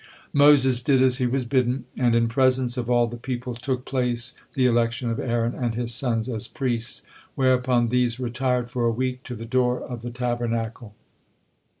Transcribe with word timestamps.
Moses 0.33 0.81
did 0.81 0.99
as 1.03 1.19
he 1.19 1.27
was 1.27 1.45
bidden, 1.45 1.85
and 1.95 2.15
in 2.15 2.27
presence 2.27 2.75
of 2.75 2.89
all 2.89 3.05
the 3.05 3.17
people 3.17 3.53
took 3.53 3.85
place 3.85 4.33
the 4.55 4.65
election 4.65 5.11
of 5.11 5.19
Aaron 5.19 5.53
and 5.53 5.75
his 5.75 5.93
sons 5.93 6.27
as 6.27 6.47
priests, 6.47 7.03
whereupon 7.35 7.89
these 7.89 8.19
retired 8.19 8.71
for 8.71 8.87
a 8.87 8.91
week 8.91 9.21
to 9.25 9.35
the 9.35 9.45
door 9.45 9.79
of 9.79 10.01
the 10.01 10.09
Tabernacle. 10.09 10.95